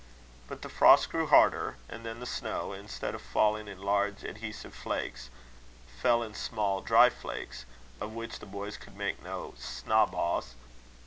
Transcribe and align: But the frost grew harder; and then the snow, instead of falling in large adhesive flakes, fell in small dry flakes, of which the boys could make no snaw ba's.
But 0.47 0.63
the 0.63 0.67
frost 0.69 1.11
grew 1.11 1.27
harder; 1.27 1.77
and 1.87 2.03
then 2.03 2.19
the 2.19 2.25
snow, 2.25 2.73
instead 2.73 3.13
of 3.13 3.21
falling 3.21 3.67
in 3.67 3.79
large 3.79 4.23
adhesive 4.23 4.73
flakes, 4.73 5.29
fell 6.01 6.23
in 6.23 6.33
small 6.33 6.81
dry 6.81 7.11
flakes, 7.11 7.65
of 7.99 8.13
which 8.13 8.39
the 8.39 8.47
boys 8.47 8.77
could 8.77 8.97
make 8.97 9.21
no 9.21 9.53
snaw 9.57 10.07
ba's. 10.07 10.55